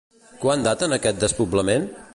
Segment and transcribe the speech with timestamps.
[0.45, 1.89] Quan daten aquest despoblament?